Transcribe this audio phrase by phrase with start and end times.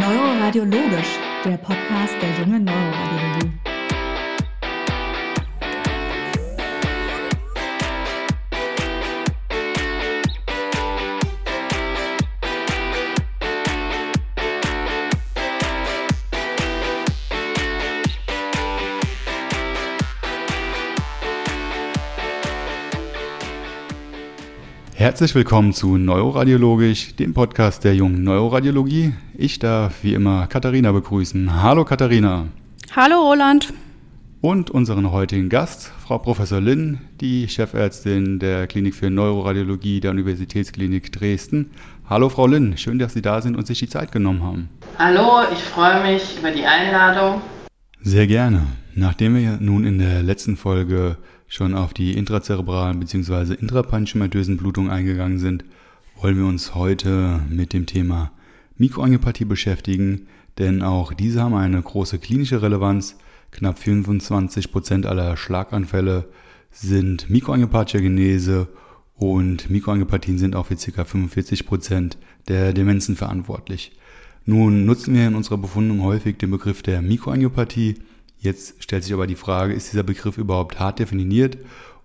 [0.00, 3.69] Neuroradiologisch, der Podcast der jungen Neuroradiologie.
[25.00, 29.14] Herzlich willkommen zu Neuroradiologisch, dem Podcast der jungen Neuroradiologie.
[29.32, 31.62] Ich darf wie immer Katharina begrüßen.
[31.62, 32.48] Hallo Katharina.
[32.94, 33.72] Hallo Roland.
[34.42, 41.10] Und unseren heutigen Gast, Frau Professor Linn, die Chefärztin der Klinik für Neuroradiologie der Universitätsklinik
[41.10, 41.70] Dresden.
[42.06, 44.68] Hallo Frau Linn, schön, dass Sie da sind und sich die Zeit genommen haben.
[44.98, 47.40] Hallo, ich freue mich über die Einladung.
[48.02, 48.66] Sehr gerne.
[48.94, 51.16] Nachdem wir nun in der letzten Folge
[51.50, 53.54] schon auf die intrazerebralen bzw.
[53.54, 55.64] intrapanchymatösen Blutungen eingegangen sind,
[56.16, 58.30] wollen wir uns heute mit dem Thema
[58.76, 60.28] Mikroangiopathie beschäftigen,
[60.58, 63.18] denn auch diese haben eine große klinische Relevanz.
[63.50, 66.28] Knapp 25 Prozent aller Schlaganfälle
[66.70, 68.68] sind mikroangiopathischer Genese
[69.16, 71.04] und Mikroangiopathien sind auch für ca.
[71.04, 73.92] 45 Prozent der Demenzen verantwortlich.
[74.46, 77.96] Nun nutzen wir in unserer Befundung häufig den Begriff der Mikroangiopathie,
[78.40, 81.58] Jetzt stellt sich aber die Frage, ist dieser Begriff überhaupt hart definiert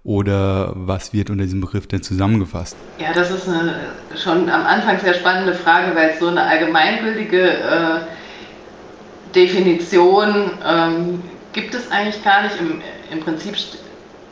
[0.03, 2.75] oder was wird unter diesem Begriff denn zusammengefasst?
[2.99, 3.75] Ja, das ist eine
[4.21, 7.99] schon am Anfang sehr spannende Frage, weil es so eine allgemeingültige äh,
[9.33, 12.59] Definition ähm, gibt es eigentlich gar nicht.
[12.59, 13.55] Im, Im, Prinzip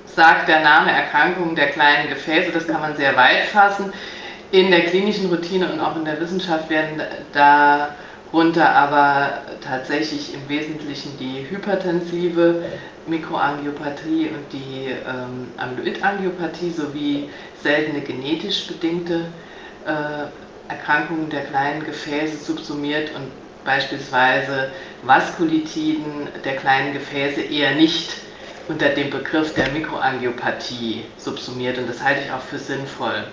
[0.06, 3.94] sagt der Name Erkrankung der kleinen Gefäße, das kann man sehr weit fassen.
[4.52, 7.96] In der klinischen Routine und auch in der Wissenschaft werden da
[8.34, 12.64] worunter aber tatsächlich im Wesentlichen die hypertensive
[13.06, 17.30] Mikroangiopathie und die ähm, Amyloidangiopathie sowie
[17.62, 19.28] seltene genetisch bedingte
[19.86, 23.28] äh, Erkrankungen der kleinen Gefäße subsumiert und
[23.64, 24.72] beispielsweise
[25.04, 28.16] Vaskulitiden der kleinen Gefäße eher nicht
[28.68, 31.78] unter dem Begriff der Mikroangiopathie subsumiert.
[31.78, 33.26] Und das halte ich auch für sinnvoll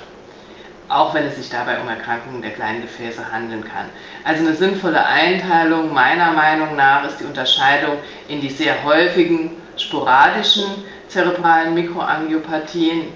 [0.91, 3.87] auch wenn es sich dabei um Erkrankungen der kleinen Gefäße handeln kann.
[4.25, 7.97] Also eine sinnvolle Einteilung meiner Meinung nach ist die Unterscheidung
[8.29, 10.65] in die sehr häufigen sporadischen
[11.09, 13.09] zerebralen Mikroangiopathien,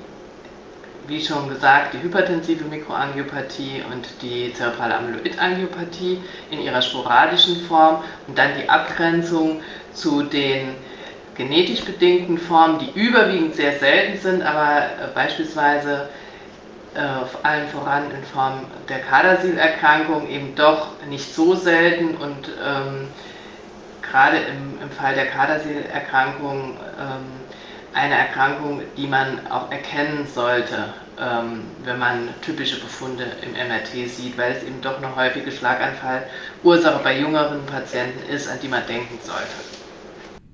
[1.06, 6.18] wie schon gesagt, die hypertensive Mikroangiopathie und die zerebrale Amyloidangiopathie
[6.50, 9.60] in ihrer sporadischen Form und dann die Abgrenzung
[9.92, 10.76] zu den
[11.34, 16.08] genetisch bedingten Formen, die überwiegend sehr selten sind, aber äh, beispielsweise
[17.43, 23.09] allen voran in Form der Kadersil-Erkrankung eben doch nicht so selten und ähm,
[24.03, 27.44] gerade im, im, Fall der Kadersil-Erkrankung ähm,
[27.94, 34.37] eine Erkrankung, die man auch erkennen sollte, ähm, wenn man typische Befunde im MRT sieht,
[34.37, 39.19] weil es eben doch eine häufige Schlaganfallursache bei jüngeren Patienten ist, an die man denken
[39.22, 39.83] sollte.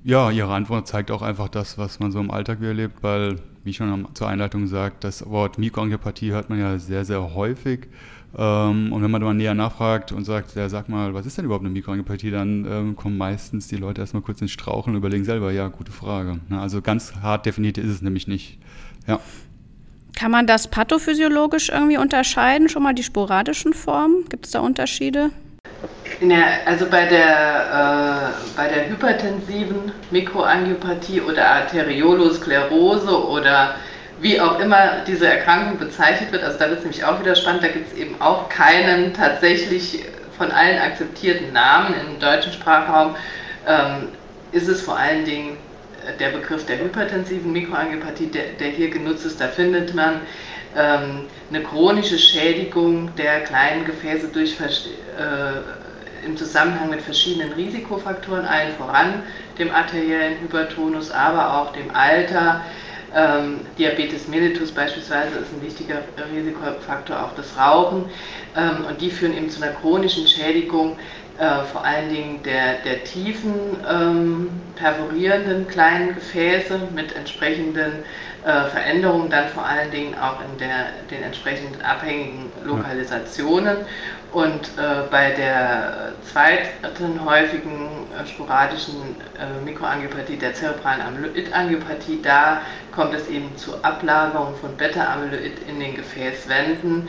[0.03, 3.75] Ja, Ihre Antwort zeigt auch einfach das, was man so im Alltag erlebt, weil wie
[3.75, 7.88] schon zur Einleitung gesagt, das Wort Mikroangiopathie hört man ja sehr, sehr häufig.
[8.37, 11.44] Ähm, und wenn man mal näher nachfragt und sagt, ja, sag mal, was ist denn
[11.44, 15.25] überhaupt eine Mikroangiopathie, dann ähm, kommen meistens die Leute erstmal kurz ins Strauchen und überlegen
[15.25, 16.41] selber, ja, gute Frage.
[16.50, 18.59] also ganz hart definiert ist es nämlich nicht.
[19.06, 19.19] Ja.
[20.16, 24.25] Kann man das pathophysiologisch irgendwie unterscheiden, schon mal die sporadischen Formen?
[24.28, 25.31] Gibt es da Unterschiede?
[26.20, 33.76] Ja, also bei der, äh, bei der hypertensiven Mikroangiopathie oder Arteriolosklerose oder
[34.20, 37.62] wie auch immer diese Erkrankung bezeichnet wird, also da wird es nämlich auch wieder spannend,
[37.62, 40.04] da gibt es eben auch keinen tatsächlich
[40.36, 43.16] von allen akzeptierten Namen im deutschen Sprachraum,
[43.66, 44.09] ähm,
[44.53, 45.56] ist es vor allen Dingen
[46.19, 50.20] der Begriff der hypertensiven Mikroangiopathie, der, der hier genutzt ist, da findet man
[50.76, 54.60] ähm, eine chronische Schädigung der kleinen Gefäße durch äh,
[56.25, 59.22] im Zusammenhang mit verschiedenen Risikofaktoren, allen voran
[59.58, 62.62] dem arteriellen Hypertonus, aber auch dem Alter.
[63.14, 65.98] Ähm, Diabetes mellitus beispielsweise ist ein wichtiger
[66.32, 68.04] Risikofaktor, auch das Rauchen.
[68.56, 70.97] Ähm, und die führen eben zu einer chronischen Schädigung,
[71.38, 73.54] äh, vor allen Dingen der, der tiefen,
[73.91, 78.04] ähm, perforierenden kleinen Gefäße mit entsprechenden
[78.45, 83.78] äh, Veränderungen, dann vor allen Dingen auch in der, den entsprechenden abhängigen Lokalisationen.
[84.33, 88.95] Und äh, bei der zweiten häufigen äh, sporadischen
[89.39, 92.60] äh, Mikroangiopathie, der zerebralen Amyloid-Angiopathie, da
[92.92, 97.09] kommt es eben zu Ablagerung von Beta-Amyloid in den Gefäßwänden.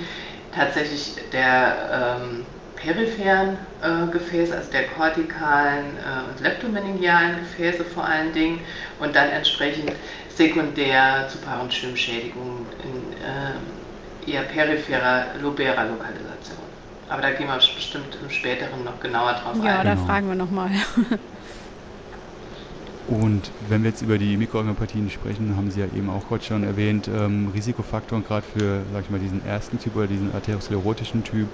[0.53, 2.45] Tatsächlich der ähm,
[2.75, 8.59] peripheren äh, Gefäße, also der kortikalen äh, und leptomeningialen Gefäße vor allen Dingen
[8.99, 9.91] und dann entsprechend
[10.41, 16.57] sekundär zu Parenchymschädigungen in äh, eher peripherer loberer Lokalisation.
[17.09, 19.65] aber da gehen wir bestimmt im späteren noch genauer drauf ja, ein.
[19.65, 20.05] Ja, da Genau.
[20.05, 20.69] fragen wir nochmal.
[23.07, 26.63] Und wenn wir jetzt über die Mikroangiopathien sprechen, haben Sie ja eben auch gerade schon
[26.63, 31.47] erwähnt, ähm, Risikofaktoren gerade für, sag ich mal, diesen ersten Typ oder diesen arteriosklerotischen Typ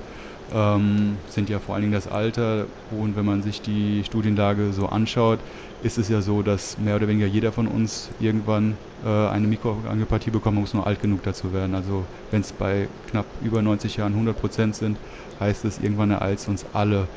[0.53, 2.65] ähm, sind ja vor allen Dingen das Alter.
[2.91, 5.39] Und wenn man sich die Studienlage so anschaut,
[5.83, 10.31] ist es ja so, dass mehr oder weniger jeder von uns irgendwann äh, eine Mikroangiopathie
[10.31, 11.75] bekommt, man muss nur alt genug dazu werden.
[11.75, 14.97] Also wenn es bei knapp über 90 Jahren 100 Prozent sind,
[15.39, 17.07] heißt es, irgendwann ereilt es uns alle.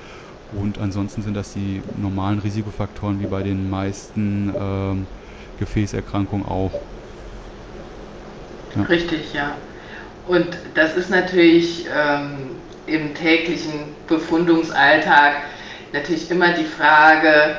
[0.53, 5.07] Und ansonsten sind das die normalen Risikofaktoren wie bei den meisten ähm,
[5.59, 6.73] Gefäßerkrankungen auch.
[8.77, 8.83] Ja.
[8.83, 9.55] Richtig, ja.
[10.27, 12.50] Und das ist natürlich ähm,
[12.93, 15.37] im täglichen Befundungsalltag
[15.93, 17.57] natürlich immer die Frage,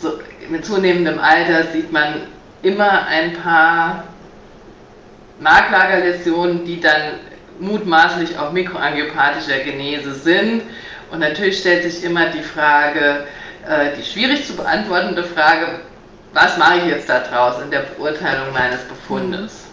[0.00, 0.18] so,
[0.48, 2.22] mit zunehmendem Alter sieht man
[2.62, 4.04] immer ein paar
[5.40, 7.14] Marklagerläsionen, die dann
[7.58, 10.62] mutmaßlich auch mikroangiopathischer Genese sind.
[11.10, 13.26] Und natürlich stellt sich immer die Frage,
[13.68, 15.80] äh, die schwierig zu beantwortende Frage,
[16.32, 19.69] was mache ich jetzt daraus in der Beurteilung meines Befundes?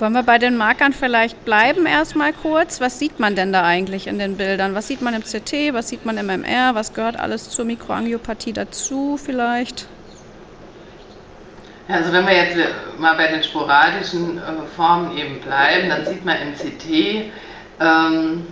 [0.00, 2.80] Wollen wir bei den Markern vielleicht bleiben erstmal kurz?
[2.80, 4.74] Was sieht man denn da eigentlich in den Bildern?
[4.74, 6.74] Was sieht man im CT, was sieht man im MR?
[6.74, 9.86] Was gehört alles zur Mikroangiopathie dazu vielleicht?
[11.86, 12.68] Also wenn wir jetzt äh,
[12.98, 14.40] mal bei den sporadischen äh,
[14.74, 17.30] Formen eben bleiben, dann sieht man im CT
[17.80, 18.46] ähm,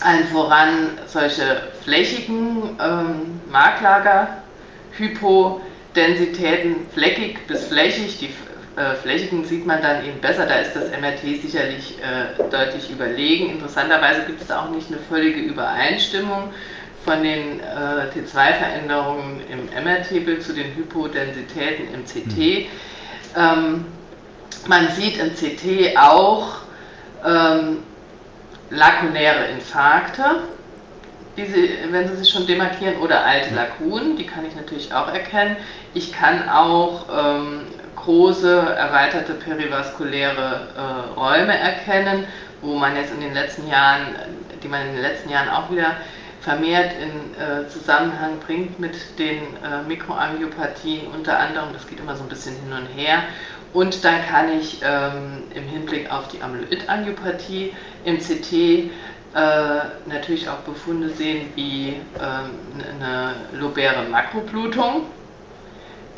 [0.00, 4.28] allen voran solche flächigen ähm, Marklager,
[4.96, 8.20] Hypodensitäten fleckig bis flächig.
[8.20, 8.30] Die
[8.78, 13.50] äh, flächigen sieht man dann eben besser, da ist das MRT sicherlich äh, deutlich überlegen.
[13.50, 16.52] Interessanterweise gibt es da auch nicht eine völlige Übereinstimmung
[17.04, 22.68] von den äh, T2-Veränderungen im MRT-Bild zu den Hypodensitäten im CT.
[23.36, 23.84] Ähm,
[24.66, 26.58] man sieht im CT auch
[27.24, 27.78] ähm,
[28.70, 30.42] lakunäre Infarkte,
[31.36, 35.56] Sie, wenn Sie sich schon demarkieren, oder alte Lakunen, die kann ich natürlich auch erkennen.
[35.94, 37.60] Ich kann auch ähm,
[38.08, 42.24] große, erweiterte perivaskuläre äh, Räume erkennen,
[42.62, 44.16] wo man jetzt in den letzten Jahren,
[44.62, 45.94] die man in den letzten Jahren auch wieder
[46.40, 51.68] vermehrt in äh, Zusammenhang bringt mit den äh, Mikroangiopathien unter anderem.
[51.74, 53.24] Das geht immer so ein bisschen hin und her.
[53.74, 57.74] Und dann kann ich ähm, im Hinblick auf die Amyloidangiopathie
[58.06, 58.88] im CT äh,
[60.06, 65.02] natürlich auch Befunde sehen wie ähm, eine lobäre Makroblutung,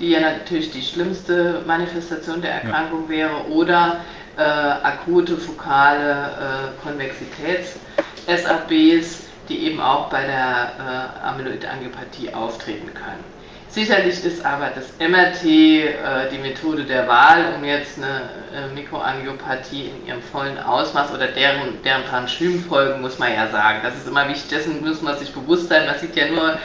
[0.00, 3.11] die ja natürlich die schlimmste Manifestation der Erkrankung ja.
[3.11, 4.00] wäre, oder
[4.37, 13.25] äh, akute fokale äh, Konvexitäts-SABs, die eben auch bei der äh, Amyloidangiopathie auftreten können.
[13.69, 19.91] Sicherlich ist aber das MRT äh, die Methode der Wahl, um jetzt eine äh, Mikroangiopathie
[19.91, 23.79] in ihrem vollen Ausmaß oder deren, deren Parenchymfolgen, muss man ja sagen.
[23.85, 25.87] Das ist immer wichtig, dessen muss man sich bewusst sein.
[25.87, 26.58] Man sieht ja nur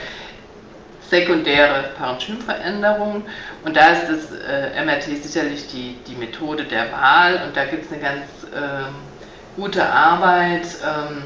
[1.10, 3.24] sekundäre Parenchymveränderungen
[3.64, 7.42] und da ist das äh, MRT sicherlich die, die Methode der Wahl.
[7.46, 8.24] Und da gibt es eine ganz
[8.56, 8.96] ähm,
[9.56, 11.24] gute Arbeit ähm,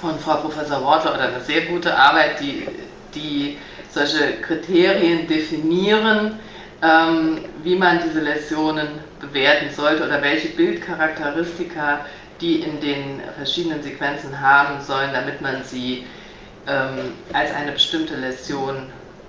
[0.00, 2.66] von Frau Professor Wortler oder eine sehr gute Arbeit, die,
[3.14, 3.58] die
[3.90, 6.38] solche Kriterien definieren,
[6.82, 8.88] ähm, wie man diese Läsionen
[9.20, 12.04] bewerten sollte oder welche Bildcharakteristika
[12.40, 16.06] die in den verschiedenen Sequenzen haben sollen, damit man sie
[16.66, 18.76] ähm, als eine bestimmte Läsion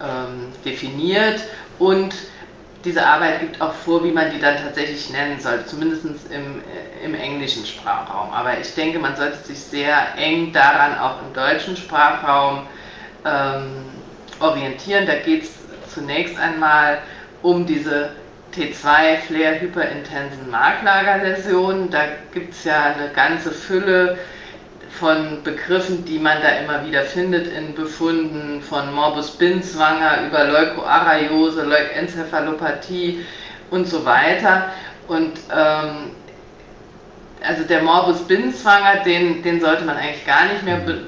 [0.01, 1.41] ähm, definiert.
[1.77, 2.13] Und
[2.85, 6.61] diese Arbeit gibt auch vor, wie man die dann tatsächlich nennen sollte, zumindest im,
[7.03, 8.31] im englischen Sprachraum.
[8.31, 12.65] Aber ich denke, man sollte sich sehr eng daran auch im deutschen Sprachraum
[13.25, 13.85] ähm,
[14.39, 15.05] orientieren.
[15.05, 15.51] Da geht es
[15.93, 16.99] zunächst einmal
[17.41, 18.11] um diese
[18.55, 21.89] T2-Flair-hyperintensen Marklagerläsionen.
[21.89, 22.03] Da
[22.33, 24.17] gibt es ja eine ganze Fülle
[24.91, 31.63] von Begriffen, die man da immer wieder findet in Befunden von Morbus Binswanger über Leukoarrheiose,
[31.63, 33.25] Leukenzephalopathie
[33.69, 34.71] und so weiter.
[35.07, 36.11] Und ähm,
[37.45, 41.01] also der Morbus Binswanger, den, den sollte man eigentlich gar nicht mehr be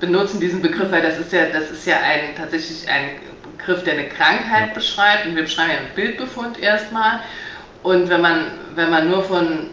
[0.00, 3.10] benutzen, diesen Begriff, weil das ist ja, das ist ja ein, tatsächlich ein
[3.56, 7.20] Begriff, der eine Krankheit beschreibt und wir beschreiben ja einen Bildbefund erstmal.
[7.82, 9.70] Und wenn man, wenn man nur von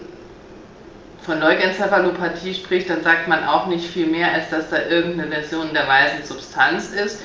[1.22, 5.74] von Leukenzephalopathie spricht, dann sagt man auch nicht viel mehr, als dass da irgendeine Läsion
[5.74, 7.22] der weißen Substanz ist.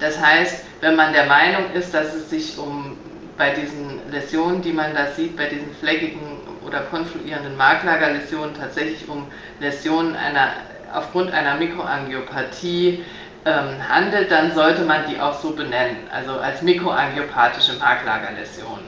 [0.00, 2.96] Das heißt, wenn man der Meinung ist, dass es sich um
[3.36, 6.20] bei diesen Läsionen, die man da sieht, bei diesen fleckigen
[6.66, 9.26] oder konfluierenden Marklagerläsionen tatsächlich um
[9.60, 10.50] Läsionen einer,
[10.92, 13.04] aufgrund einer Mikroangiopathie
[13.44, 18.84] ähm, handelt, dann sollte man die auch so benennen, also als mikroangiopathische Marklagerläsionen.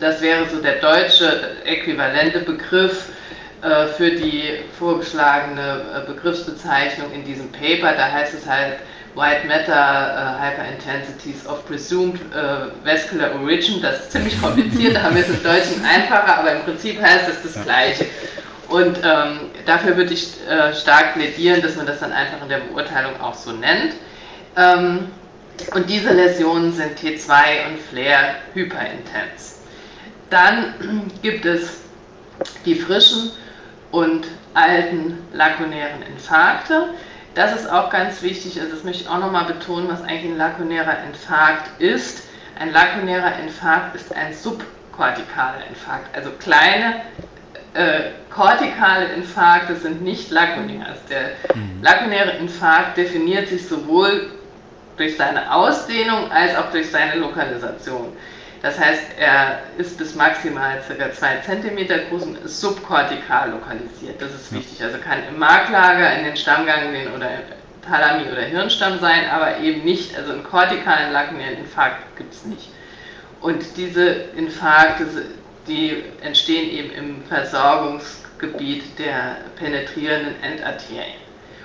[0.00, 3.10] Das wäre so der deutsche äquivalente Begriff
[3.96, 7.92] für die vorgeschlagene äh, Begriffsbezeichnung in diesem Paper.
[7.92, 8.78] Da heißt es halt
[9.14, 12.20] White Matter uh, Hyperintensities of Presumed
[12.84, 13.82] Vascular Origin.
[13.82, 17.28] Das ist ziemlich kompliziert, da haben wir es im Deutschen einfacher, aber im Prinzip heißt
[17.28, 18.06] es das, das Gleiche.
[18.70, 22.58] Und ähm, dafür würde ich äh, stark plädieren, dass man das dann einfach in der
[22.58, 23.94] Beurteilung auch so nennt.
[24.56, 25.08] Ähm,
[25.74, 29.60] und diese Läsionen sind T2 und Flair hyperintens.
[30.30, 30.74] Dann
[31.22, 31.80] gibt es
[32.64, 33.32] die frischen
[33.90, 36.90] und alten lakunären Infarkte.
[37.34, 40.36] Das ist auch ganz wichtig, also das möchte ich auch nochmal betonen, was eigentlich ein
[40.36, 42.24] lakunärer Infarkt ist.
[42.58, 47.02] Ein lakunärer Infarkt ist ein subkortikaler Infarkt, also kleine
[47.74, 50.86] äh, kortikale Infarkte sind nicht lakunär.
[50.86, 51.82] Also der mhm.
[51.82, 54.32] lakunäre Infarkt definiert sich sowohl
[54.96, 58.12] durch seine Ausdehnung als auch durch seine Lokalisation.
[58.62, 61.12] Das heißt, er ist bis maximal ca.
[61.12, 64.20] 2 cm groß und ist subkortikal lokalisiert.
[64.20, 64.82] Das ist wichtig.
[64.82, 67.30] Also kann im Marklager, in den Stammganglien oder
[67.86, 72.68] Thalami oder Hirnstamm sein, aber eben nicht, also einen kortikalen lakunären Infarkt gibt es nicht.
[73.40, 75.06] Und diese Infarkte,
[75.66, 81.16] die entstehen eben im Versorgungsgebiet der penetrierenden Endarterien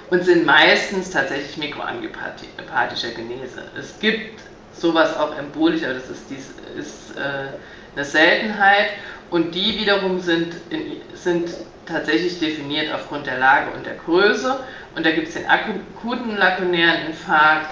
[0.10, 3.64] und sind meistens tatsächlich mikroangiopathischer Genese.
[3.78, 4.40] Es gibt
[4.78, 7.48] sowas auch embolisch, aber das ist, dies, ist äh,
[7.96, 8.90] eine Seltenheit.
[9.30, 11.50] Und die wiederum sind, in, sind
[11.86, 14.60] tatsächlich definiert aufgrund der Lage und der Größe.
[14.96, 17.72] Und da gibt es den akuten lakunären Infarkt,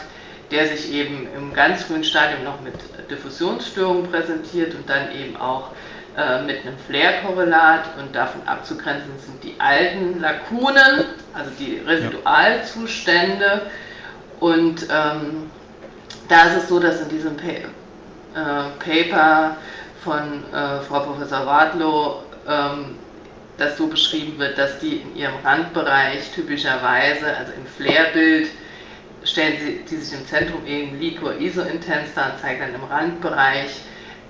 [0.51, 2.73] der sich eben im ganz frühen Stadium noch mit
[3.09, 5.69] Diffusionsstörungen präsentiert und dann eben auch
[6.17, 7.97] äh, mit einem Flair-Korrelat.
[7.99, 13.67] Und davon abzugrenzen sind die alten Lakunen, also die Residualzustände.
[14.39, 15.49] Und ähm,
[16.27, 19.57] da ist es so, dass in diesem pa äh, Paper
[20.03, 22.95] von äh, Frau Professor Wadlow ähm,
[23.57, 28.49] das so beschrieben wird, dass die in ihrem Randbereich typischerweise, also im Flair-Bild,
[29.23, 33.81] stellen sie die sich im Zentrum eben Liquor isointens dar und zeigen dann im Randbereich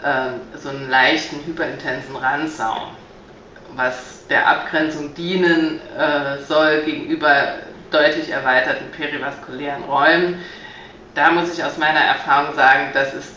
[0.03, 2.89] äh, so einen leichten hyperintensen Randsaum,
[3.75, 7.55] was der Abgrenzung dienen äh, soll gegenüber
[7.89, 10.39] deutlich erweiterten perivaskulären Räumen
[11.15, 13.33] da muss ich aus meiner Erfahrung sagen, das ist,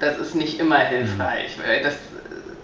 [0.00, 1.56] das ist nicht immer hilfreich.
[1.56, 1.82] Mhm.
[1.82, 1.94] Das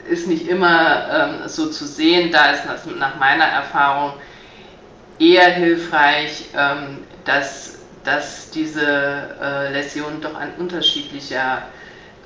[0.09, 2.33] ist nicht immer ähm, so zu sehen.
[2.33, 4.15] Da ist das nach meiner Erfahrung
[5.19, 8.83] eher hilfreich, ähm, dass, dass diese
[9.41, 11.63] äh, Läsionen doch an unterschiedlicher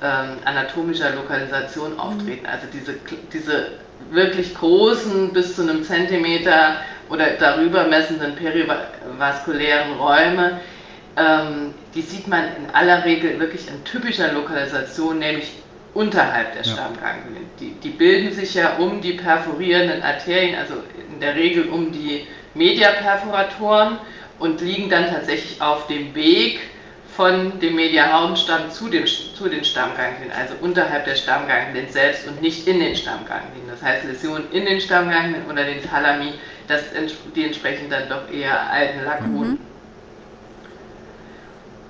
[0.01, 1.99] ähm, anatomischer Lokalisation mhm.
[1.99, 2.45] auftreten.
[2.45, 2.95] Also diese,
[3.31, 3.67] diese
[4.09, 6.77] wirklich großen, bis zu einem Zentimeter
[7.09, 10.59] oder darüber messenden perivaskulären Räume,
[11.17, 15.51] ähm, die sieht man in aller Regel wirklich in typischer Lokalisation, nämlich
[15.93, 16.63] unterhalb der.
[16.63, 17.45] Stammganglien.
[17.59, 20.75] Die, die, bilden sich ja um die perforierenden Arterien, also
[21.11, 23.97] in der Regel um die Mediaperforatoren
[24.39, 26.61] und liegen dann tatsächlich auf dem Weg
[27.15, 32.67] von dem Mediahaumstamm zu, dem, zu den Stammganglien, also unterhalb der Stammganglien selbst und nicht
[32.67, 33.67] in den Stammganglien.
[33.69, 36.33] Das heißt, Läsionen in den Stammganglien oder den Thalami,
[36.67, 36.83] das,
[37.35, 39.51] die entsprechen dann doch eher alten Lakunen.
[39.51, 39.70] Mhm.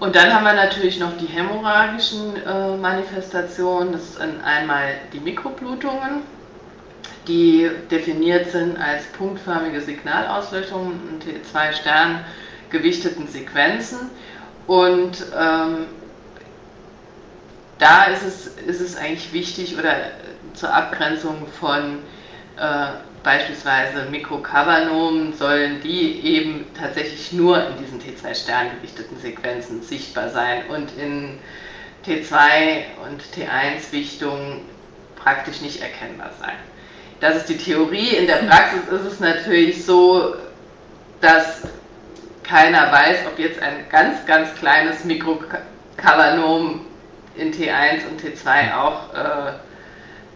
[0.02, 3.92] Und dann haben wir natürlich noch die hämorrhagischen äh, Manifestationen.
[3.92, 6.24] Das sind einmal die Mikroblutungen,
[7.28, 12.26] die definiert sind als punktförmige Signalauslöschungen in T2-Stern
[12.72, 14.10] gewichteten Sequenzen.
[14.66, 15.86] Und ähm,
[17.78, 19.94] da ist es, ist es eigentlich wichtig oder
[20.56, 22.00] zur Abgrenzung von
[22.58, 22.88] äh,
[23.24, 30.98] beispielsweise Mikrokavanomen sollen die eben tatsächlich nur in diesen T2-Stern gewichteten Sequenzen sichtbar sein und
[30.98, 31.40] in
[32.06, 34.62] T2 und T1-Wichtungen
[35.16, 36.56] praktisch nicht erkennbar sein.
[37.20, 38.16] Das ist die Theorie.
[38.16, 40.36] In der Praxis ist es natürlich so,
[41.22, 41.62] dass
[42.44, 46.86] keiner weiß, ob jetzt ein ganz, ganz kleines Mikrokavanom
[47.36, 49.54] in T1 und T2 auch äh,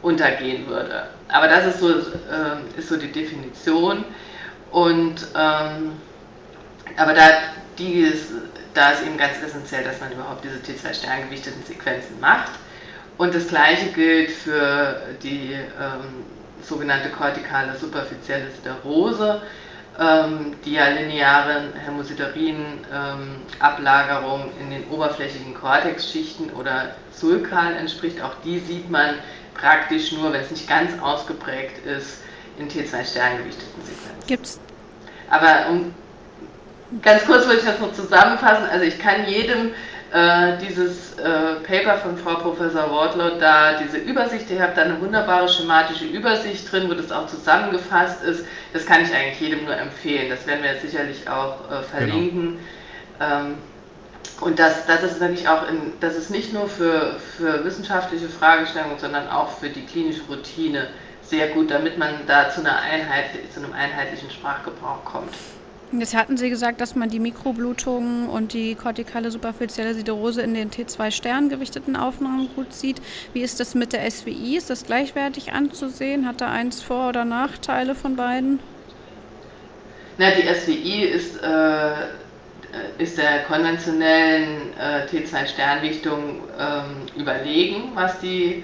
[0.04, 1.08] untergehen würde.
[1.36, 4.06] Aber das ist so, äh, ist so die Definition.
[4.72, 5.92] Und, ähm,
[6.96, 7.24] aber da,
[7.78, 8.32] die ist,
[8.74, 12.54] da ist eben ganz essentiell, dass man überhaupt diese T2-sterngewichteten Sequenzen macht.
[13.18, 16.24] Und das gleiche gilt für die ähm,
[16.62, 19.42] sogenannte kortikale superfizielle Sterose,
[20.00, 28.22] ähm, die ja linearen Hämosiderin-Ablagerung ähm, in den oberflächigen Kortexschichten oder Sulkalen entspricht.
[28.22, 29.16] Auch die sieht man
[29.56, 32.20] praktisch nur, wenn es nicht ganz ausgeprägt ist,
[32.58, 34.28] in T2-Sterngewichteten Sequenzen.
[34.28, 34.60] Gibt's?
[35.30, 35.94] Aber um,
[37.02, 38.66] ganz kurz wollte ich das noch zusammenfassen.
[38.70, 39.72] Also ich kann jedem
[40.14, 45.02] äh, dieses äh, Paper von Frau Professor Wardlaw da, diese Übersicht, ihr habt da eine
[45.02, 48.46] wunderbare schematische Übersicht drin, wo das auch zusammengefasst ist.
[48.72, 50.30] Das kann ich eigentlich jedem nur empfehlen.
[50.30, 52.60] Das werden wir jetzt sicherlich auch äh, verlinken.
[53.20, 53.40] Genau.
[53.40, 53.58] Ähm,
[54.42, 59.00] und das, das ist natürlich auch in, das ist nicht nur für, für wissenschaftliche Fragestellungen,
[59.00, 60.88] sondern auch für die klinische Routine
[61.22, 65.34] sehr gut, damit man da zu, einer Einheit, zu einem einheitlichen Sprachgebrauch kommt.
[65.92, 70.72] Jetzt hatten Sie gesagt, dass man die Mikroblutung und die kortikale superfizielle Siderose in den
[70.72, 73.02] T2-Stern gewichteten Aufnahmen gut sieht.
[73.34, 74.58] Wie ist das mit der SWI?
[74.58, 76.28] Ist das gleichwertig anzusehen?
[76.28, 78.60] Hat da eins Vor- oder Nachteile von beiden?
[80.18, 81.92] Na, die SWI ist, äh,
[82.98, 88.64] ist der konventionellen äh, T2-Sternwichtung äh, überlegen, was die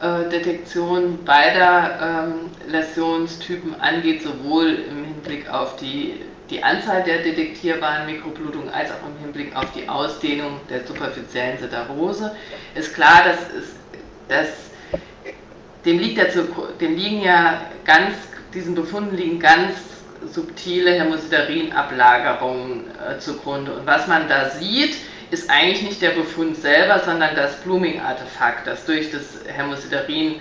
[0.00, 8.06] äh, Detektion beider ähm, Läsionstypen angeht, sowohl im Hinblick auf die die Anzahl der detektierbaren
[8.06, 12.34] Mikroblutungen als auch im Hinblick auf die Ausdehnung der superfiziellen Sedarose.
[12.74, 13.74] Ist klar, dass, es,
[14.28, 14.48] dass
[15.84, 16.24] dem, liegt ja
[16.80, 18.14] dem liegen ja ganz,
[18.52, 19.72] diesen Befunden liegen ganz
[20.28, 23.72] subtile Hämosiderin-Ablagerungen äh, zugrunde.
[23.72, 24.96] Und was man da sieht,
[25.30, 30.36] ist eigentlich nicht der Befund selber, sondern das Blooming-Artefakt, das durch das Hämosiderin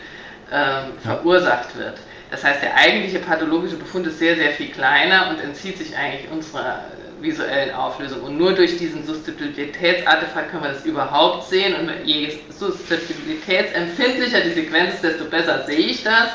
[0.52, 1.98] äh, verursacht wird.
[2.32, 6.32] Das heißt, der eigentliche pathologische Befund ist sehr, sehr viel kleiner und entzieht sich eigentlich
[6.32, 6.86] unserer
[7.22, 8.24] visuellen Auflösung.
[8.24, 11.76] Und nur durch diesen Susceptibilitätsartefakt können wir das überhaupt sehen.
[11.76, 16.30] Und je susceptibilitätsempfindlicher die Sequenz ist, desto besser sehe ich das.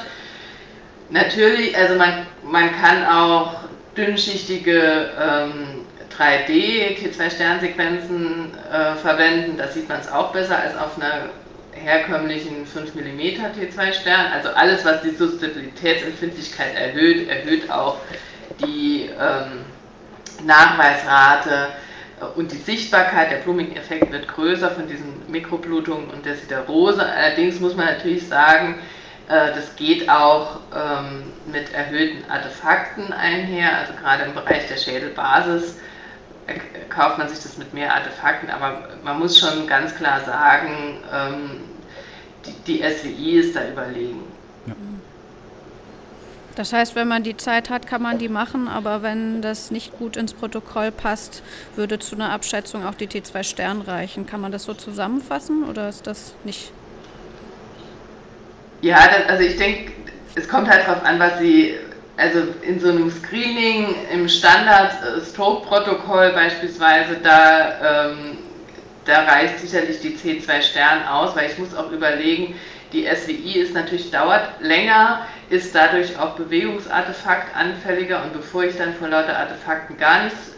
[1.11, 3.55] Natürlich, also man, man kann auch
[3.97, 5.87] dünnschichtige ähm,
[6.17, 9.57] 3D T2-Sternsequenzen äh, verwenden.
[9.57, 11.29] Da sieht man es auch besser als auf einer
[11.73, 14.33] herkömmlichen 5 mm T2-Stern.
[14.33, 17.99] Also alles, was die Susceptibilitätsempfindlichkeit erhöht, erhöht auch
[18.61, 19.65] die ähm,
[20.45, 21.69] Nachweisrate
[22.35, 23.31] und die Sichtbarkeit.
[23.31, 27.05] Der Blooming-Effekt wird größer von diesen Mikroblutungen und der Siderose.
[27.05, 28.98] Allerdings muss man natürlich sagen, äh,
[29.29, 35.77] das geht auch ähm, mit erhöhten Artefakten einher, also gerade im Bereich der Schädelbasis
[36.89, 41.61] kauft man sich das mit mehr Artefakten, aber man muss schon ganz klar sagen, ähm,
[42.47, 44.23] die, die SWI ist da überlegen.
[44.67, 44.75] Ja.
[46.57, 49.97] Das heißt, wenn man die Zeit hat, kann man die machen, aber wenn das nicht
[49.97, 51.43] gut ins Protokoll passt,
[51.77, 54.27] würde zu einer Abschätzung auch die T2 Stern reichen.
[54.27, 56.73] Kann man das so zusammenfassen oder ist das nicht?
[58.81, 59.91] Ja, das, also ich denke,
[60.35, 61.77] es kommt halt darauf an, was Sie
[62.17, 68.39] also in so einem Screening im Standard-Stroke-Protokoll beispielsweise, da, ähm,
[69.05, 72.59] da reicht sicherlich die C2 Stern aus, weil ich muss auch überlegen,
[72.93, 78.95] die SWI ist natürlich dauert länger, ist dadurch auch Bewegungsartefakt anfälliger und bevor ich dann
[78.95, 80.53] vor lauter Artefakten gar nichts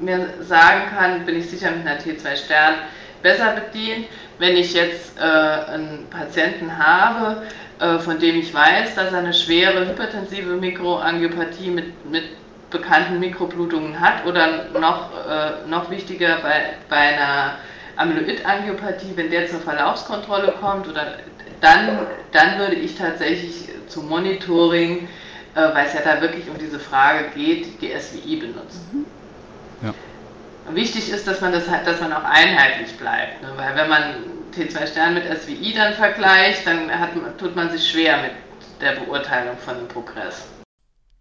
[0.00, 2.74] mehr sagen kann, bin ich sicher mit einer T2 Stern
[3.22, 4.06] besser bedient.
[4.38, 7.42] Wenn ich jetzt äh, einen Patienten habe,
[7.78, 12.24] äh, von dem ich weiß, dass er eine schwere hypertensive Mikroangiopathie mit, mit
[12.70, 17.56] bekannten Mikroblutungen hat oder noch, äh, noch wichtiger bei, bei einer
[17.96, 21.18] Amyloid-Angiopathie, wenn der zur Verlaufskontrolle kommt, oder
[21.60, 25.08] dann, dann würde ich tatsächlich zum Monitoring,
[25.54, 29.06] äh, weil es ja da wirklich um diese Frage geht, die SWI benutzen.
[29.06, 29.21] Ja.
[30.70, 33.52] Wichtig ist, dass man das dass man auch einheitlich bleibt, ne?
[33.56, 34.02] weil wenn man
[34.52, 38.32] T2 Stern mit SWI dann vergleicht, dann hat, tut man sich schwer mit
[38.80, 40.48] der Beurteilung von dem Progress.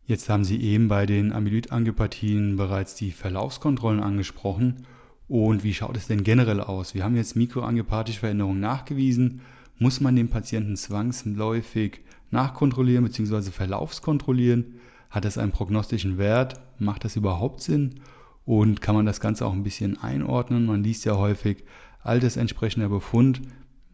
[0.05, 4.85] Jetzt haben Sie eben bei den Amyloid-Angiopathien bereits die Verlaufskontrollen angesprochen.
[5.27, 6.93] Und wie schaut es denn generell aus?
[6.93, 9.41] Wir haben jetzt mikroangiopathische Veränderungen nachgewiesen.
[9.79, 12.01] Muss man den Patienten zwangsläufig
[12.31, 13.51] nachkontrollieren bzw.
[13.51, 14.81] verlaufskontrollieren?
[15.09, 16.59] Hat das einen prognostischen Wert?
[16.77, 18.01] Macht das überhaupt Sinn?
[18.45, 20.65] Und kann man das Ganze auch ein bisschen einordnen?
[20.65, 21.63] Man liest ja häufig,
[22.03, 23.41] altersentsprechender Befund.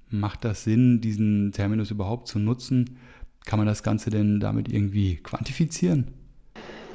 [0.10, 2.97] Macht das Sinn, diesen Terminus überhaupt zu nutzen?
[3.45, 6.13] Kann man das Ganze denn damit irgendwie quantifizieren?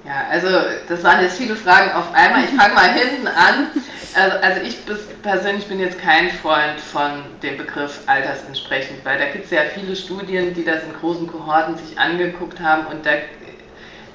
[0.04, 0.48] Ja, also
[0.88, 2.42] das waren jetzt viele Fragen auf einmal.
[2.44, 3.68] Ich fange mal hinten an.
[4.14, 4.76] Also, also ich
[5.22, 9.94] persönlich bin jetzt kein Freund von dem Begriff altersentsprechend, weil da gibt es ja viele
[9.94, 13.12] Studien, die das in großen Kohorten sich angeguckt haben und da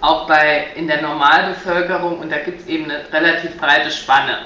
[0.02, 4.40] auch bei in der Normalbevölkerung und da gibt es eben eine relativ breite Spanne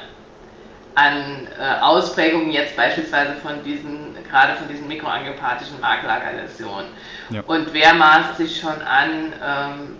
[0.95, 6.87] an äh, Ausprägungen jetzt beispielsweise von diesen, gerade von diesen mikroangiopathischen Marklagerläsionen.
[7.29, 7.41] Ja.
[7.47, 9.97] Und wer maßt sich schon an, ähm,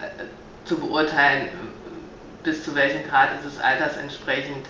[0.00, 1.48] äh, zu beurteilen,
[2.42, 4.66] bis zu welchem Grad ist es altersentsprechend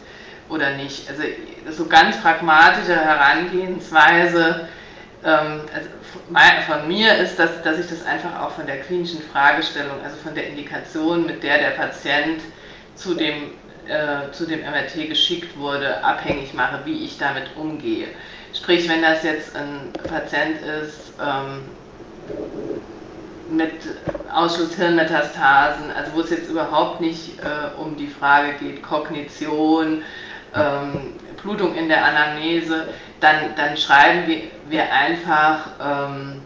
[0.49, 1.09] oder nicht.
[1.09, 1.23] Also
[1.71, 4.69] so ganz pragmatische Herangehensweise
[5.31, 5.89] also
[6.67, 10.35] von mir ist, dass, dass ich das einfach auch von der klinischen Fragestellung, also von
[10.35, 12.41] der Indikation, mit der der Patient
[12.95, 13.51] zu dem
[13.89, 18.09] äh, zu dem MRT geschickt wurde, abhängig mache, wie ich damit umgehe.
[18.53, 21.63] Sprich, wenn das jetzt ein Patient ist ähm,
[23.49, 23.73] mit
[24.33, 30.03] Ausschlusshirnmetastasen, also wo es jetzt überhaupt nicht äh, um die Frage geht, Kognition,
[30.55, 31.13] ähm,
[31.43, 32.89] Blutung in der Anamnese,
[33.21, 36.43] dann, dann schreiben wir, wir einfach ähm,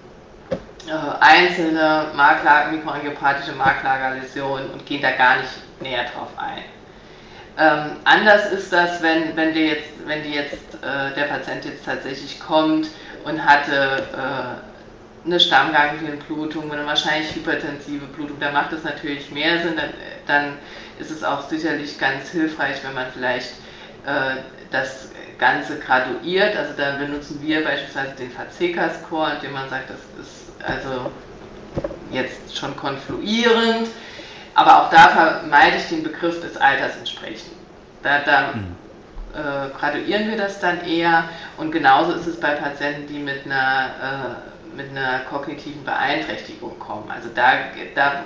[0.87, 5.50] äh, einzelne Marklager, mikroangiopathische Marklagerläsionen und gehen da gar nicht
[5.81, 6.64] näher drauf ein.
[7.59, 11.85] Ähm, anders ist das, wenn, wenn, die jetzt, wenn die jetzt, äh, der Patient jetzt
[11.85, 12.88] tatsächlich kommt
[13.24, 19.76] und hatte äh, eine Stammganglienblutung oder wahrscheinlich hypertensive Blutung, da macht es natürlich mehr Sinn,
[19.76, 19.90] dann,
[20.26, 20.59] dann,
[21.00, 23.53] ist es auch sicherlich ganz hilfreich, wenn man vielleicht
[24.07, 24.37] äh,
[24.70, 26.56] das Ganze graduiert.
[26.56, 31.11] Also dann benutzen wir beispielsweise den FACECA-Score, indem man sagt, das ist also
[32.11, 33.88] jetzt schon konfluierend
[34.54, 37.52] aber auch da vermeide ich den Begriff des Alters entsprechend.
[38.02, 38.76] Da, da mhm.
[39.35, 41.24] äh, graduieren wir das dann eher
[41.56, 43.87] und genauso ist es bei Patienten, die mit einer,
[44.74, 47.11] äh, mit einer kognitiven Beeinträchtigung kommen.
[47.11, 47.52] Also da,
[47.94, 48.22] da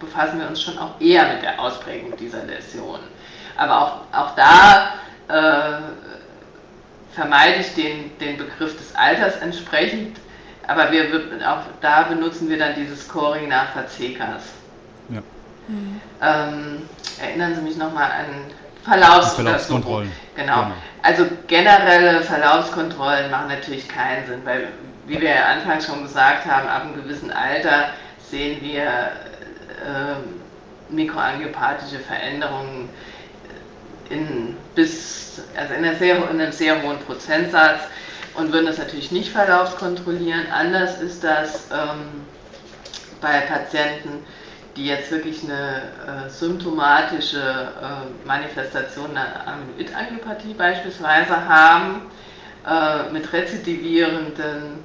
[0.00, 3.04] befassen wir uns schon auch eher mit der Ausprägung dieser Läsionen.
[3.56, 4.94] Aber auch, auch da
[7.12, 10.18] vermeide ich den, den Begriff des Alters entsprechend,
[10.66, 11.04] aber wir,
[11.46, 14.44] auch da benutzen wir dann dieses Scoring nach Verzekas.
[15.08, 15.20] Ja.
[15.68, 16.00] Mhm.
[16.22, 16.88] Ähm,
[17.20, 18.26] erinnern Sie mich nochmal an
[18.84, 20.10] Verlaufs Verlaufskontrollen.
[20.34, 20.62] Genau.
[20.62, 20.74] genau.
[21.02, 24.68] Also generelle Verlaufskontrollen machen natürlich keinen Sinn, weil,
[25.06, 27.90] wie wir ja anfangs schon gesagt haben, ab einem gewissen Alter
[28.30, 30.14] sehen wir äh,
[30.90, 32.88] mikroangiopathische Veränderungen
[34.10, 37.80] in, bis, also in, sehr, in, einem sehr hohen Prozentsatz
[38.34, 40.50] und würden das natürlich nicht verlaufskontrollieren.
[40.52, 42.26] Anders ist das ähm,
[43.20, 44.24] bei Patienten,
[44.76, 52.02] die jetzt wirklich eine äh, symptomatische äh, Manifestation einer Amyloid-Angiopathie beispielsweise haben,
[52.66, 54.84] äh, mit rezidivierenden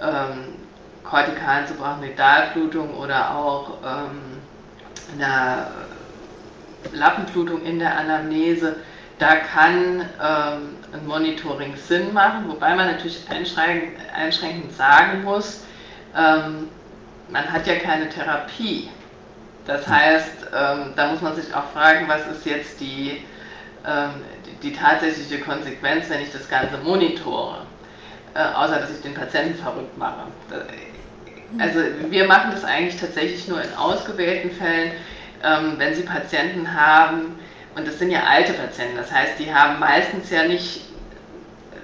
[0.00, 0.56] ähm,
[1.04, 4.40] kortikalen Suprachnoidalblutung oder auch ähm,
[5.16, 5.68] einer
[6.92, 8.76] Lappenblutung in der Anamnese,
[9.18, 15.64] da kann ähm, ein Monitoring Sinn machen, wobei man natürlich einschränkend, sagen muss,
[16.16, 16.68] ähm,
[17.28, 18.88] man hat ja keine Therapie.
[19.66, 23.22] Das heißt, ähm, da muss man sich auch fragen, was ist jetzt die,
[23.86, 24.10] ähm,
[24.46, 27.58] die, die, tatsächliche Konsequenz, wenn ich das Ganze monitore,
[28.34, 30.24] äh, außer dass ich den Patienten verrückt mache.
[31.58, 34.92] Also wir machen das eigentlich tatsächlich nur in ausgewählten Fällen,
[35.42, 37.38] ähm, wenn Sie Patienten haben,
[37.74, 40.82] und das sind ja alte Patienten, das heißt, die haben meistens ja nicht,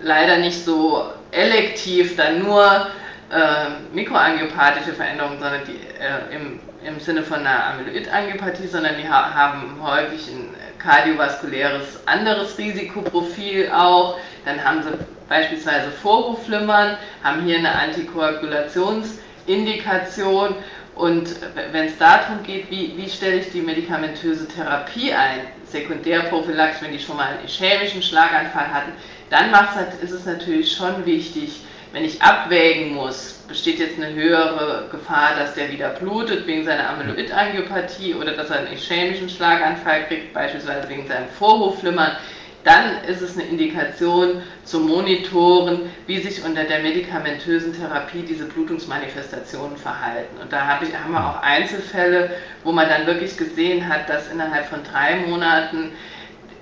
[0.03, 2.89] leider nicht so elektiv dann nur
[3.31, 9.35] äh, mikroangiopathische Veränderungen, sondern die äh, im im Sinne von einer Amyloid-Angiopathie, sondern die ha
[9.35, 14.19] haben häufig ein kardiovaskuläres anderes Risikoprofil auch.
[14.45, 14.91] Dann haben sie
[15.29, 20.55] beispielsweise Vorhofflimmern, haben hier eine Antikoagulationsindikation
[20.97, 21.29] und
[21.73, 26.99] wenn es darum geht, wie, wie stelle ich die medikamentöse Therapie ein, Sekundärprophylax, wenn die
[26.99, 28.93] schon mal einen ischämischen Schlaganfall hatten,
[29.29, 29.53] dann
[30.03, 31.61] ist es natürlich schon wichtig,
[31.93, 36.91] wenn ich abwägen muss, besteht jetzt eine höhere Gefahr, dass der wieder blutet wegen seiner
[36.91, 42.17] Amyloid-Angiopathie oder dass er einen ischämischen Schlaganfall kriegt, beispielsweise wegen seinem Vorhofflimmern,
[42.67, 49.77] dann ist es eine Indikation zu monitoren, wie sich unter der medikamentösen Therapie diese Blutungsmanifestationen
[49.77, 50.37] verhalten.
[50.43, 52.31] Und da hab ich, haben wir auch Einzelfälle,
[52.65, 55.93] wo man dann wirklich gesehen hat, dass innerhalb von drei Monaten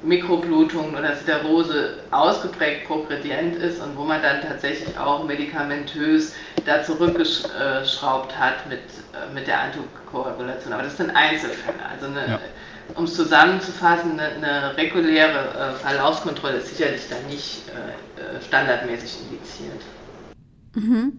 [0.03, 6.35] Mikroblutungen oder Siderose ausgeprägt progredient ist und wo man dann tatsächlich auch medikamentös
[6.67, 10.75] da zurückgeschraubt hat mit, äh, mit der Antikoagulation.
[10.75, 11.79] Aber das sind Einzelfälle.
[11.91, 12.39] Also ja.
[12.95, 19.81] Um es zusammenzufassen, eine, eine reguläre äh, Verlaufskontrolle ist sicherlich dann nicht äh, standardmäßig indiziert.
[20.75, 21.19] Mhm.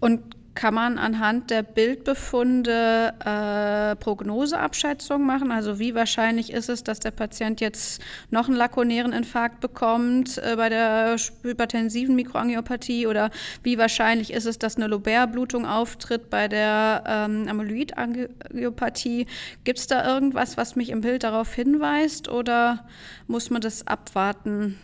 [0.00, 5.52] Und kann man anhand der Bildbefunde äh, Prognoseabschätzung machen?
[5.52, 10.56] Also wie wahrscheinlich ist es, dass der Patient jetzt noch einen lakonären Infarkt bekommt äh,
[10.56, 13.30] bei der hypertensiven Mikroangiopathie oder
[13.62, 19.26] wie wahrscheinlich ist es, dass eine Lobär-Blutung auftritt bei der ähm, Amyloid-Angiopathie?
[19.64, 22.86] Gibt es da irgendwas, was mich im Bild darauf hinweist oder
[23.26, 24.78] muss man das abwarten?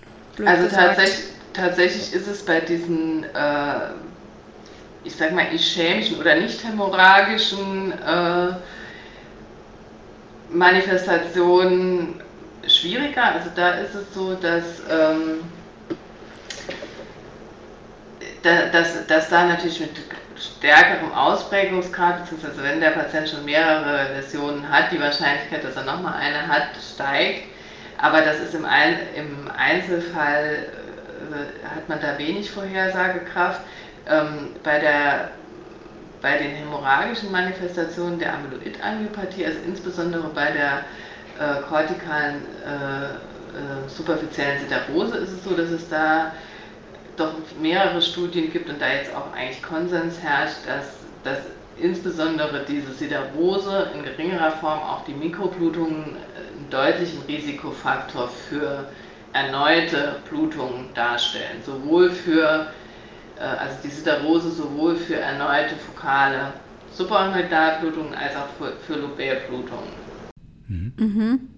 [0.45, 3.91] also tatsächlich, tatsächlich ist es bei diesen äh,
[5.05, 8.55] ich sag mal, ischämischen oder nicht hämorrhagischen äh,
[10.51, 12.21] Manifestationen
[12.67, 13.35] schwieriger.
[13.35, 15.43] Also da ist es so, dass, ähm,
[18.43, 19.91] da, dass, dass da natürlich mit
[20.37, 26.15] stärkerem Ausprägungsgrad, beziehungsweise wenn der Patient schon mehrere Läsionen hat, die Wahrscheinlichkeit, dass er nochmal
[26.15, 27.45] eine hat, steigt.
[27.99, 30.67] aber das ist im, Ein im Einzelfall,
[31.31, 33.61] äh, hat man da wenig Vorhersagekraft.
[34.09, 35.31] Ähm, bei, der,
[36.21, 40.85] bei den hämorrhagischen Manifestationen der Amyloid-Angiopathie, also insbesondere bei der
[41.39, 43.05] äh, kortikalen äh,
[43.53, 46.33] äh, superfiziellen Siderose ist es so, dass es da
[47.17, 50.87] doch mehrere Studien gibt und da jetzt auch eigentlich Konsens herrscht, dass,
[51.23, 51.45] dass
[51.79, 58.85] insbesondere diese Siderose in geringerer Form auch die Mikroblutungen einen deutlichen Risikofaktor für
[59.33, 61.63] erneute Blutungen darstellen.
[61.65, 62.82] Sowohl für, äh,
[63.41, 66.53] also die Siderose sowohl für erneute fokale
[66.93, 69.89] Supraorbitalblutungen als auch für, für Lobärblutungen.
[70.69, 70.93] Mhm.
[70.97, 71.49] Mhm.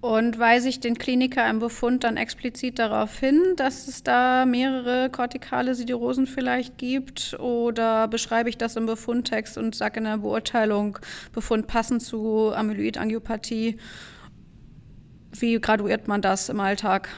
[0.00, 5.10] Und weise ich den Kliniker im Befund dann explizit darauf hin, dass es da mehrere
[5.10, 7.38] kortikale Siderosen vielleicht gibt?
[7.38, 10.98] Oder beschreibe ich das im Befundtext und sage in der Beurteilung,
[11.32, 13.78] Befund passend zu Amyloidangiopathie?
[15.32, 17.10] Wie graduiert man das im Alltag?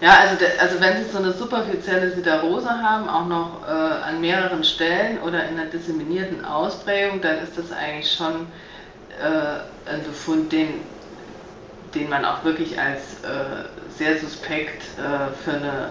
[0.00, 4.20] Ja, also, de, also wenn Sie so eine superfizielle Siderose haben, auch noch äh, an
[4.20, 8.52] mehreren Stellen oder in einer disseminierten Ausprägung, dann ist das eigentlich schon
[9.20, 10.86] äh, ein Befund, den
[11.94, 15.90] den man auch wirklich als äh, sehr suspekt äh, für eine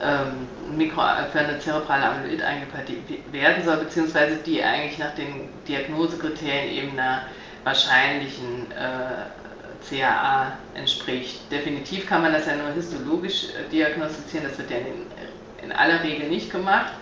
[0.00, 6.98] ähm, Mikro, für eine zerebrale Amyloid-Angiopathie werden soll, beziehungsweise die eigentlich nach den Diagnosekriterien eben
[6.98, 7.22] einer
[7.64, 9.41] wahrscheinlichen äh,
[9.88, 11.50] CAA entspricht.
[11.50, 16.02] Definitiv kann man das ja nur histologisch äh, diagnostizieren, das wird ja in, in aller
[16.02, 16.92] Regel nicht gemacht.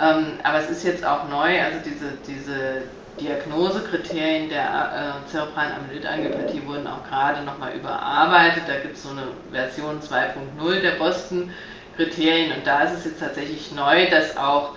[0.00, 2.82] Ähm, aber es ist jetzt auch neu, also diese, diese
[3.20, 8.62] Diagnosekriterien der äh, zerebralen Amyloidangiopathie wurden auch gerade nochmal überarbeitet.
[8.66, 13.72] Da gibt es so eine Version 2.0 der Boston-Kriterien und da ist es jetzt tatsächlich
[13.72, 14.74] neu, dass auch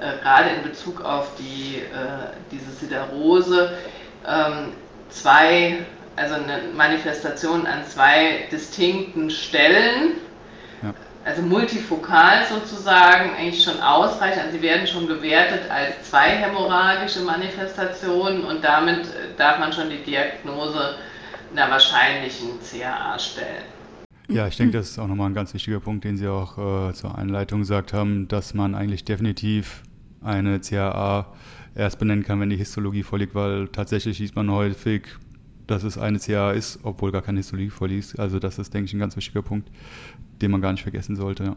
[0.00, 3.78] äh, gerade in Bezug auf die, äh, diese Siderose
[4.28, 4.72] ähm,
[5.08, 10.14] zwei, also eine Manifestation an zwei distinkten Stellen
[11.26, 14.38] also multifokal sozusagen eigentlich schon ausreicht.
[14.38, 19.90] Also sie werden schon gewertet als zwei hämorrhagische Manifestationen und damit äh, darf man schon
[19.90, 20.94] die Diagnose
[21.52, 23.64] einer wahrscheinlichen CAA stellen.
[24.28, 26.58] Ja, ich denke, das ist auch nochmal ein ganz wichtiger Punkt, den Sie auch
[26.90, 29.82] äh, zur Einleitung gesagt haben, dass man eigentlich definitiv
[30.22, 31.26] eine CAA
[31.74, 35.02] erst benennen kann, wenn die Histologie vorliegt, weil tatsächlich sieht man häufig,
[35.66, 38.18] dass es eine CAA ist, obwohl gar keine Histologie vorliegt.
[38.18, 39.70] Also das ist, denke ich, ein ganz wichtiger Punkt,
[40.40, 41.44] den man gar nicht vergessen sollte.
[41.44, 41.56] Ja.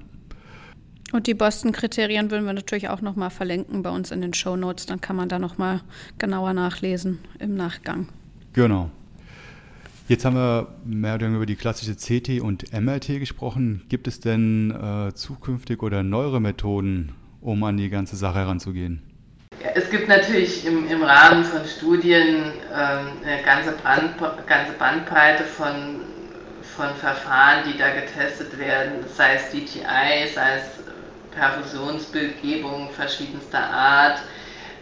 [1.11, 4.85] Und die Boston-Kriterien würden wir natürlich auch nochmal verlinken bei uns in den Show Notes.
[4.85, 5.81] Dann kann man da nochmal
[6.17, 8.07] genauer nachlesen im Nachgang.
[8.53, 8.91] Genau.
[10.07, 13.83] Jetzt haben wir mehr oder weniger über die klassische CT und MRT gesprochen.
[13.89, 19.03] Gibt es denn äh, zukünftig oder neuere Methoden, um an die ganze Sache heranzugehen?
[19.75, 24.15] Es gibt natürlich im, im Rahmen von Studien ähm, eine ganze, Brand,
[24.47, 26.01] ganze Bandbreite von
[26.79, 30.63] von Verfahren, die da getestet werden, sei es DTI, sei es
[31.35, 34.19] Perfusionsbildgebung verschiedenster Art.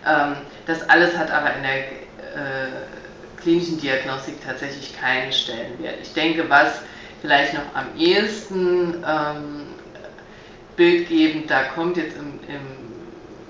[0.06, 0.36] Ähm,
[0.68, 5.96] das alles hat aber in der äh, klinischen Diagnostik tatsächlich keinen Stellenwert.
[6.04, 6.82] Ich denke, was
[7.22, 9.66] vielleicht noch am ehesten ähm,
[10.76, 12.77] bildgebend da kommt, jetzt im, im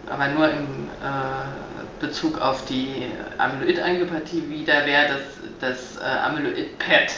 [0.09, 5.21] aber nur im äh, Bezug auf die Amyloid-Angiopathie wieder, wäre das,
[5.59, 7.11] das äh, Amyloid-PET.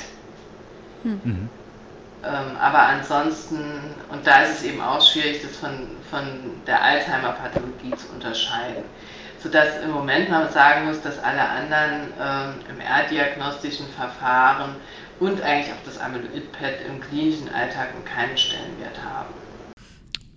[1.04, 1.50] Mhm.
[2.22, 3.60] Ähm, aber ansonsten,
[4.12, 6.24] und da ist es eben auch schwierig, das von, von
[6.68, 8.84] der Alzheimer-Pathologie zu unterscheiden.
[9.42, 14.76] Sodass im Moment man sagen muss, dass alle anderen ähm, im R-diagnostischen Verfahren
[15.22, 19.34] und eigentlich auch das Amyloid-PET im klinischen Alltag keinen Stellenwert haben.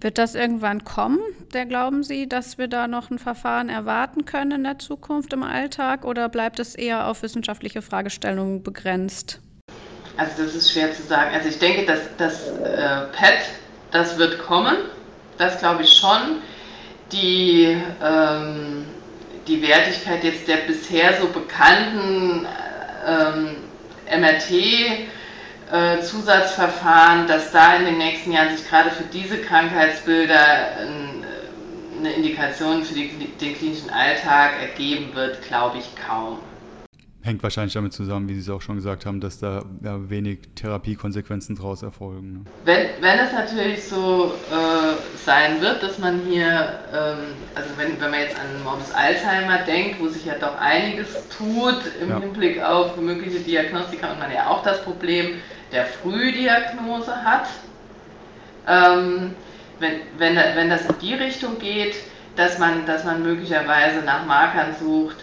[0.03, 1.21] Wird das irgendwann kommen?
[1.55, 5.45] Der glauben Sie, dass wir da noch ein Verfahren erwarten können in der Zukunft im
[5.45, 9.39] Alltag oder bleibt es eher auf wissenschaftliche Fragestellungen begrenzt?
[10.17, 11.33] Also das ist schwer zu sagen.
[11.33, 13.45] Also ich denke, dass das äh, PET,
[13.93, 14.75] das wird kommen.
[15.39, 16.43] Das glaube ich schon.
[17.13, 18.85] Die, ähm,
[19.47, 22.45] die Wertigkeit jetzt der bisher so bekannten
[23.07, 23.55] ähm,
[24.11, 25.22] MRT-Zusatzverfahren,
[25.73, 25.97] äh,
[27.27, 31.25] dass da in den nächsten Jahren sich gerade für diese Krankheitsbilder ein,
[31.99, 36.39] eine Indikation für den klinischen Alltag ergeben wird, glaube ich kaum.
[37.25, 40.41] Hängt wahrscheinlich damit zusammen, wie Sie es auch schon gesagt haben, dass da ja, wenig
[40.57, 42.33] Therapiekonsequenzen daraus erfolgen.
[42.33, 42.41] Ne?
[42.65, 47.19] Wenn, wenn es natürlich so äh, sein wird, dass man hier, ähm,
[47.55, 51.81] also wenn, wenn man jetzt an Morbus Alzheimer denkt, wo sich ja doch einiges tut
[52.03, 52.19] im ja.
[52.19, 55.37] Hinblick auf mögliche Diagnostika und man ja auch das Problem
[55.73, 57.49] der Frühdiagnose hat,
[58.69, 59.35] ähm,
[59.79, 61.97] wenn, wenn, wenn das in die Richtung geht,
[62.37, 65.17] dass man, dass man möglicherweise nach Markern sucht,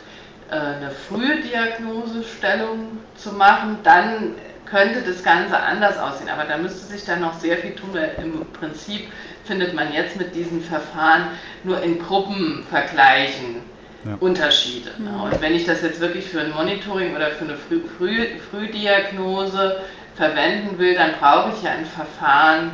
[0.49, 4.35] äh, eine frühe Diagnosestellung zu machen, dann
[4.65, 6.29] könnte das Ganze anders aussehen.
[6.29, 9.07] Aber da müsste sich dann noch sehr viel tun, weil im Prinzip
[9.45, 11.29] findet man jetzt mit diesen Verfahren
[11.63, 13.61] nur in Gruppenvergleichen
[14.05, 14.15] ja.
[14.19, 14.91] Unterschiede.
[14.97, 15.21] Mhm.
[15.21, 19.81] Und wenn ich das jetzt wirklich für ein Monitoring oder für eine Früh Früh Frühdiagnose
[20.19, 22.71] verwenden will, dann brauche ich ja ein Verfahren,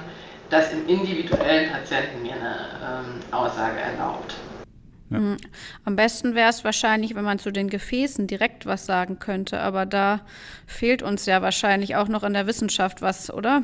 [0.49, 4.33] das im individuellen Patienten mir eine ähm, Aussage erlaubt.
[5.11, 5.19] Ja.
[5.19, 5.37] Mhm.
[5.85, 9.85] Am besten wäre es wahrscheinlich, wenn man zu den Gefäßen direkt was sagen könnte, aber
[9.85, 10.21] da
[10.65, 13.61] fehlt uns ja wahrscheinlich auch noch in der Wissenschaft was, oder?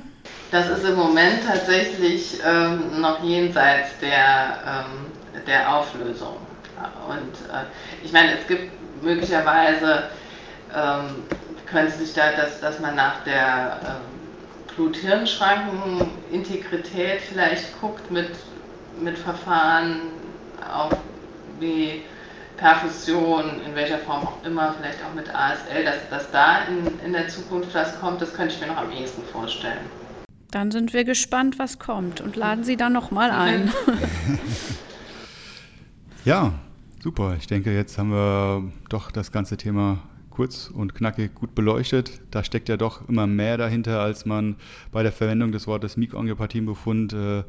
[0.52, 6.38] Das ist im Moment tatsächlich ähm, noch jenseits der, ähm, der Auflösung.
[7.10, 7.66] Und äh,
[8.04, 8.70] ich meine, es gibt
[9.04, 10.04] möglicherweise,
[10.76, 11.24] ähm,
[11.66, 14.02] könnte sich da, dass, dass man nach der ähm,
[14.76, 18.32] Blut-Hirn-Schranken-Integrität vielleicht guckt mit,
[19.02, 20.02] mit Verfahren
[20.74, 20.92] auf
[21.60, 22.04] wie
[22.58, 27.14] Perfusion, in welcher Form auch immer, vielleicht auch mit ASL, dass, dass da in, in
[27.14, 29.80] der Zukunft was kommt, das könnte ich mir noch am ehesten vorstellen.
[30.52, 33.74] Dann sind wir gespannt, was kommt und laden Sie dann nochmal ein.
[36.26, 36.54] ja,
[37.02, 37.36] super.
[37.40, 39.98] Ich denke, jetzt haben wir doch das ganze Thema
[40.32, 42.22] kurz und knackig gut beleuchtet.
[42.32, 44.56] Da steckt ja doch immer mehr dahinter, als man
[44.92, 47.44] bei der Verwendung des Wortes Mikroangiopathienbefund äh,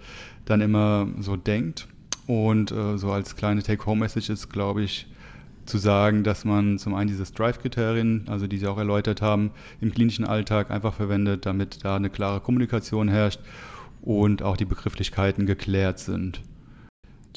[0.45, 1.89] dann immer so denkt.
[2.27, 5.07] Und äh, so als kleine Take-Home-Message ist, glaube ich,
[5.67, 9.93] zu sagen, dass man zum einen diese Strive-Kriterien, also die Sie auch erläutert haben, im
[9.93, 13.41] klinischen Alltag einfach verwendet, damit da eine klare Kommunikation herrscht
[14.03, 16.43] und auch die Begrifflichkeiten geklärt sind.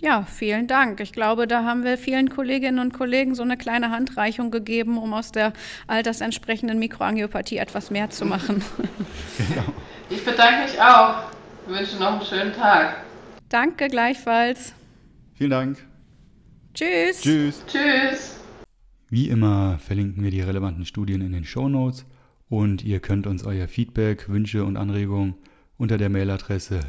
[0.01, 0.99] Ja, vielen Dank.
[0.99, 5.13] Ich glaube, da haben wir vielen Kolleginnen und Kollegen so eine kleine Handreichung gegeben, um
[5.13, 5.53] aus der
[5.87, 8.63] altersentsprechenden Mikroangiopathie etwas mehr zu machen.
[9.37, 9.73] Genau.
[10.09, 11.31] Ich bedanke mich auch.
[11.67, 12.97] Ich wünsche noch einen schönen Tag.
[13.49, 14.73] Danke gleichfalls.
[15.33, 15.83] Vielen Dank.
[16.73, 17.21] Tschüss.
[17.21, 17.63] Tschüss.
[17.67, 18.39] Tschüss.
[19.09, 22.05] Wie immer verlinken wir die relevanten Studien in den Show Notes
[22.49, 25.35] und ihr könnt uns euer Feedback, Wünsche und Anregungen
[25.77, 26.81] unter der Mailadresse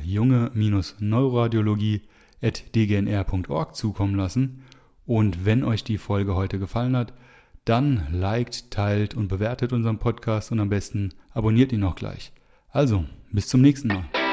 [2.40, 4.62] junge-neuroradiologie.dgnr.org zukommen lassen.
[5.06, 7.12] Und wenn euch die Folge heute gefallen hat,
[7.64, 12.32] dann liked, teilt und bewertet unseren Podcast und am besten abonniert ihn auch gleich.
[12.70, 14.25] Also, bis zum nächsten Mal.